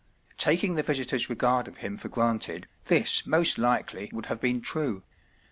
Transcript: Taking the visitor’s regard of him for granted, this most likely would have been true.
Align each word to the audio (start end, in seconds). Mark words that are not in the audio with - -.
Taking 0.39 0.73
the 0.73 0.81
visitor’s 0.81 1.29
regard 1.29 1.67
of 1.67 1.77
him 1.77 1.95
for 1.95 2.09
granted, 2.09 2.65
this 2.85 3.23
most 3.27 3.59
likely 3.59 4.09
would 4.11 4.25
have 4.25 4.41
been 4.41 4.59
true. 4.59 5.03